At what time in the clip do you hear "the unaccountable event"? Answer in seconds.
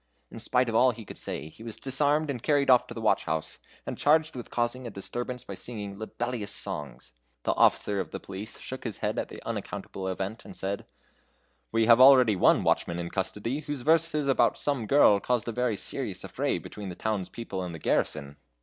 9.27-10.43